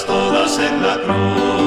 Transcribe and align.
todas 0.00 0.58
en 0.58 0.82
la 0.82 0.96
cruz. 1.02 1.61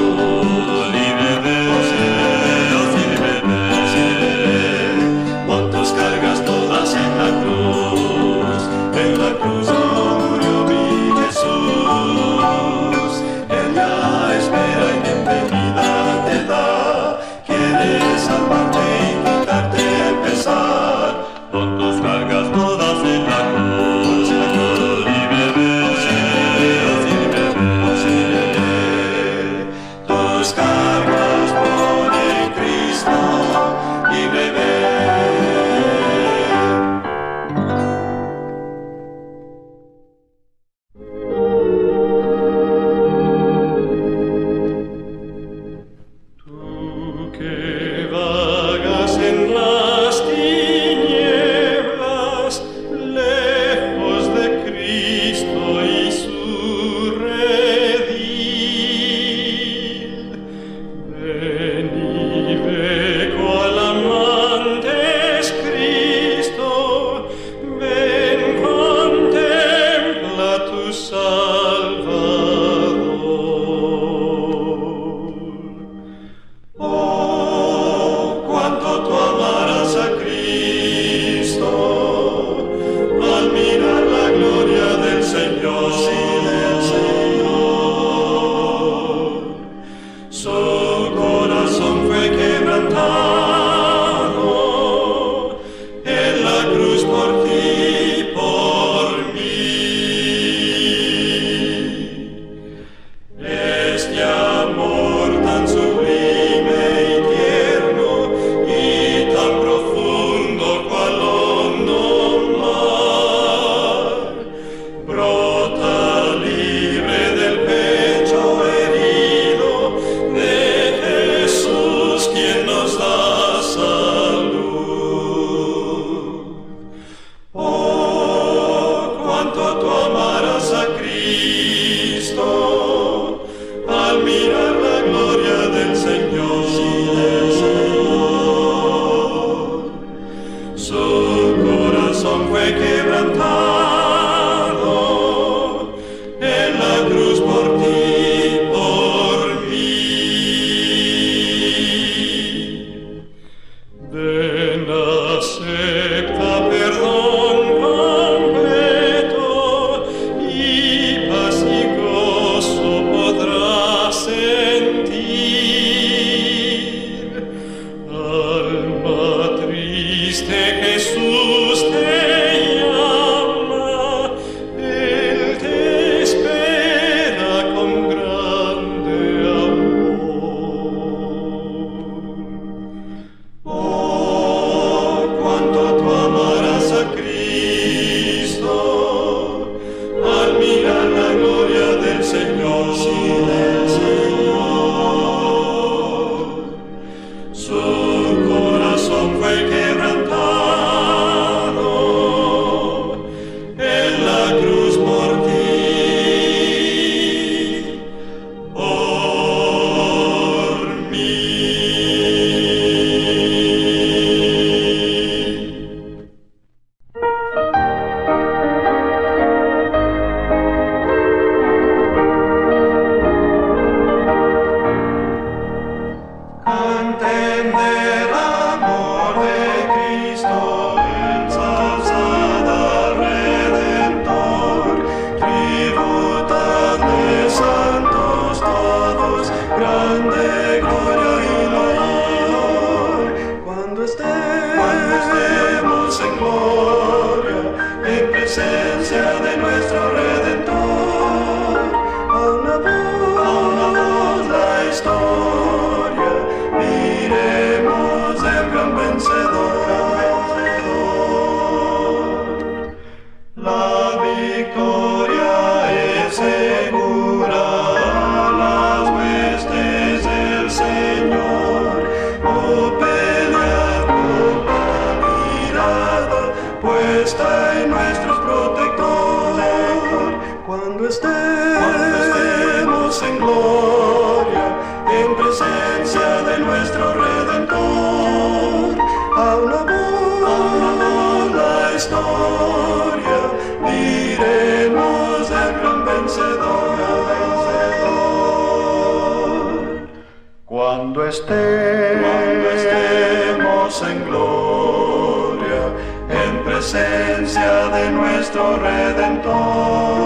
esté, 301.36 302.18
cuando 302.22 302.70
estemos 302.70 304.02
en 304.02 304.24
gloria, 304.24 305.82
en 306.30 306.64
presencia 306.64 307.88
de 307.88 308.10
nuestro 308.10 308.76
Redentor. 308.76 310.25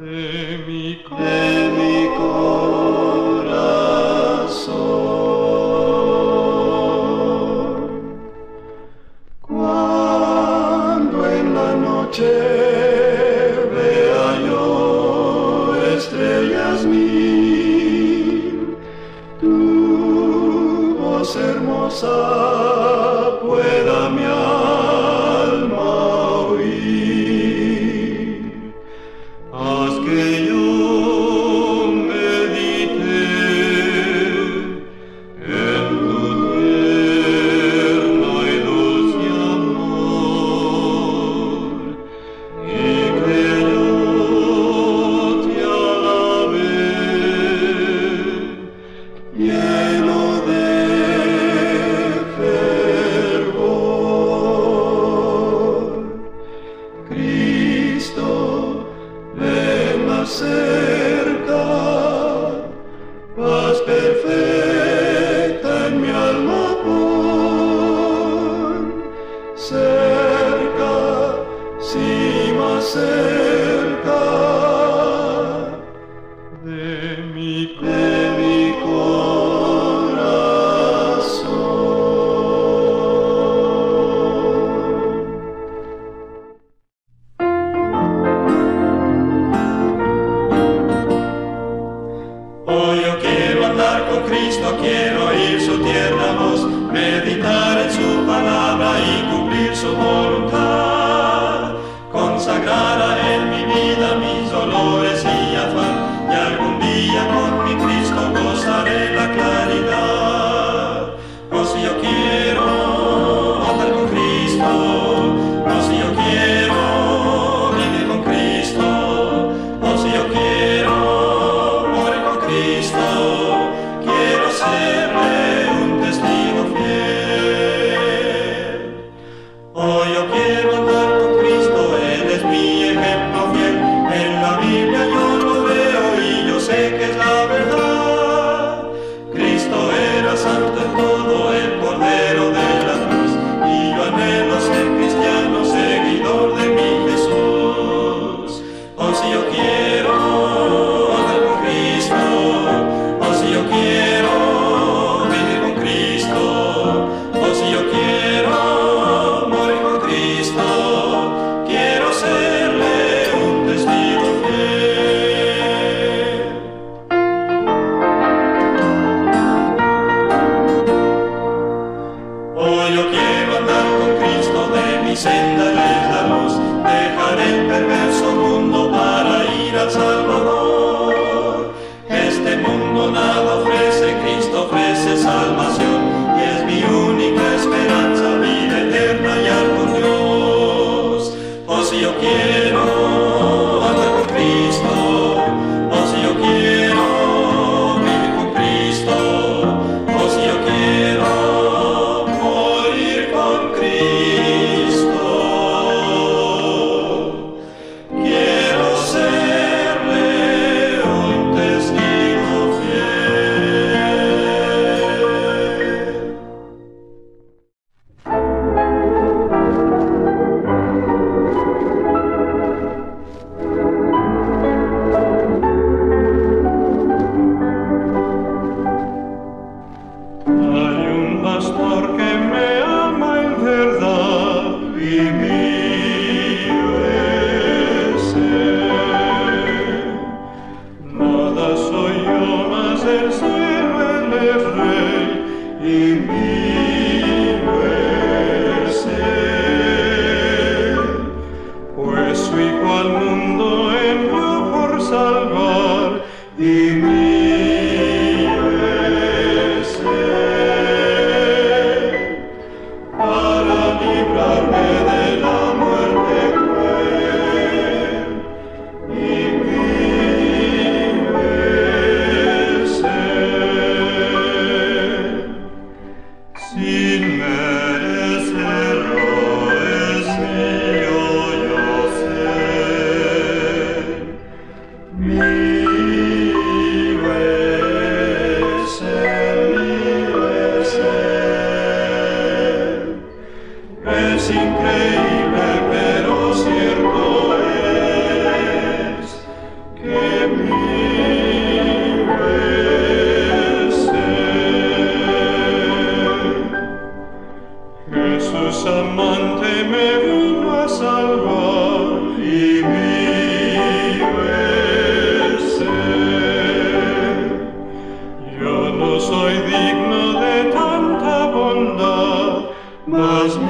de 0.00 0.58
mi 0.66 1.02
corazón. 1.02 1.55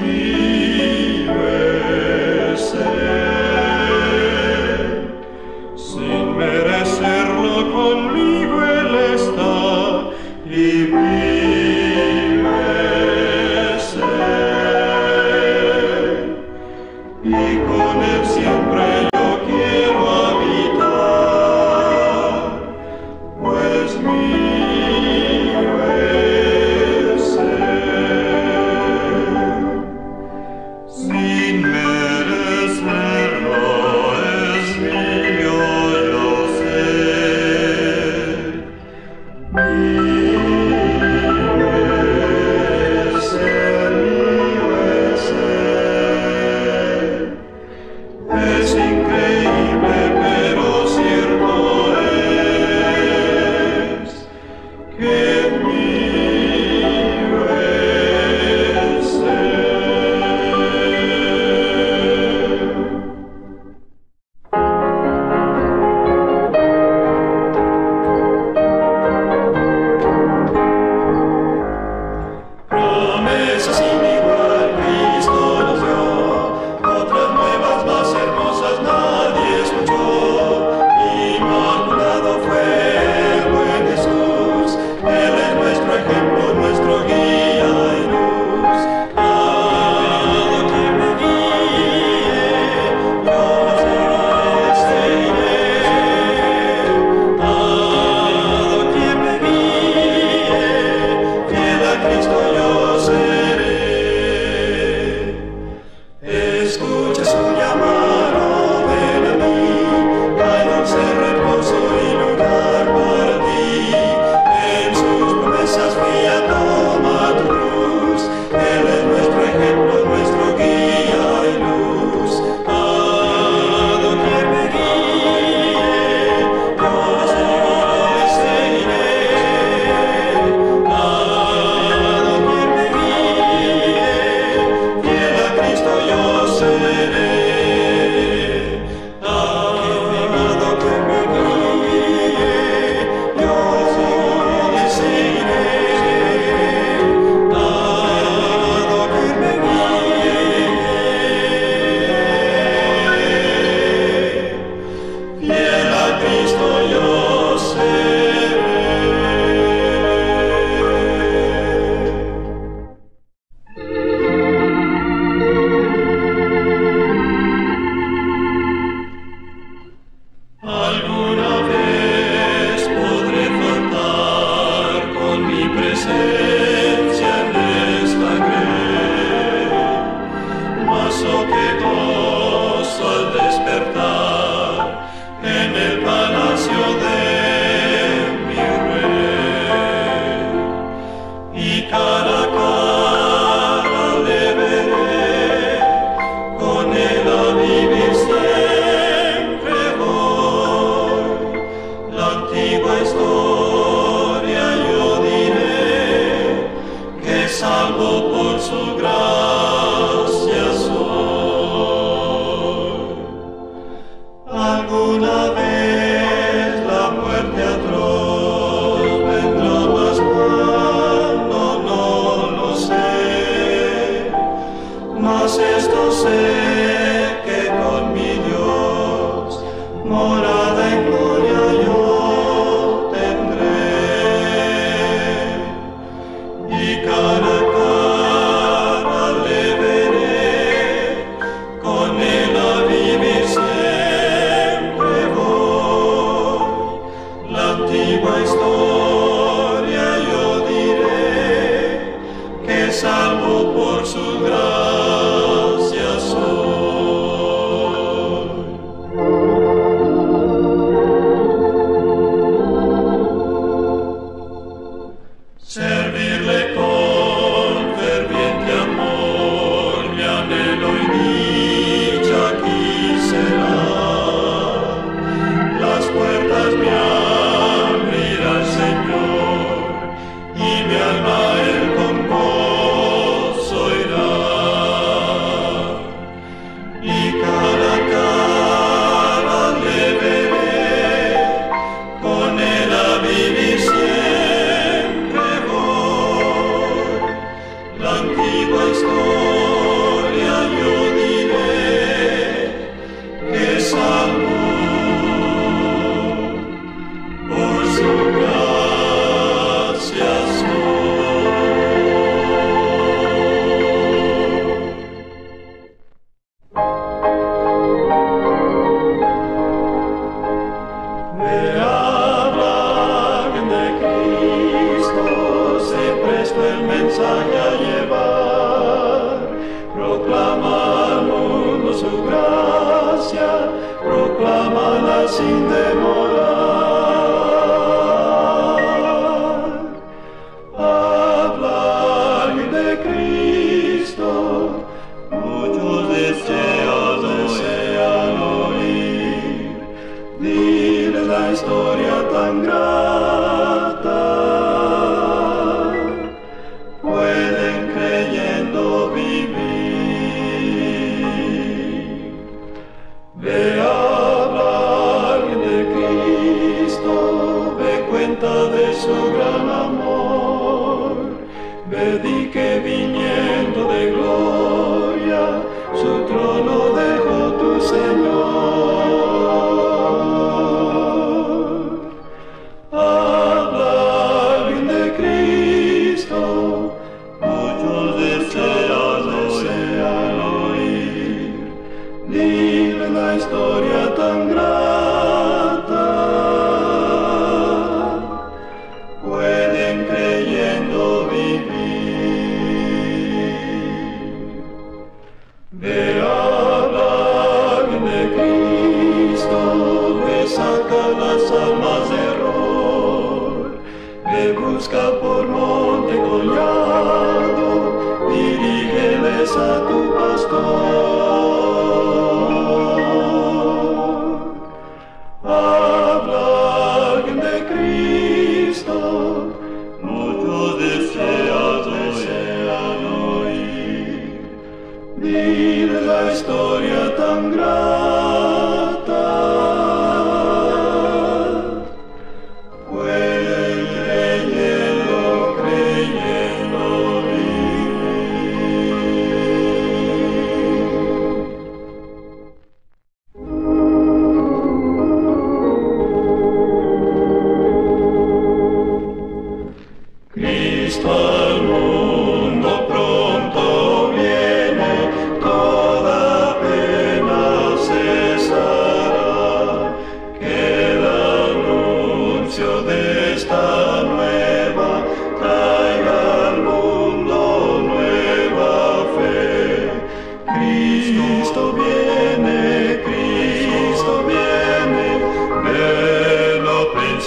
vive 0.07 1.17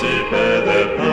pe 0.01 0.61
de 0.65 1.08